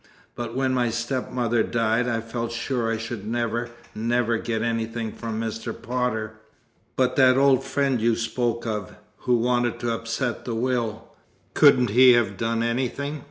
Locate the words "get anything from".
4.39-5.39